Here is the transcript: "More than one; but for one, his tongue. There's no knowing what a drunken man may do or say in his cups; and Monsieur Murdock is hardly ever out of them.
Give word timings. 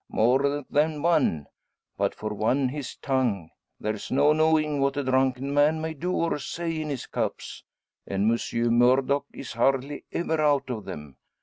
"More 0.09 0.63
than 0.71 1.03
one; 1.03 1.45
but 1.95 2.15
for 2.15 2.33
one, 2.33 2.69
his 2.69 2.95
tongue. 2.95 3.51
There's 3.79 4.09
no 4.09 4.33
knowing 4.33 4.79
what 4.81 4.97
a 4.97 5.03
drunken 5.03 5.53
man 5.53 5.79
may 5.79 5.93
do 5.93 6.11
or 6.11 6.39
say 6.39 6.81
in 6.81 6.89
his 6.89 7.05
cups; 7.05 7.63
and 8.07 8.27
Monsieur 8.27 8.71
Murdock 8.71 9.25
is 9.31 9.53
hardly 9.53 10.05
ever 10.11 10.41
out 10.41 10.71
of 10.71 10.85
them. 10.85 11.17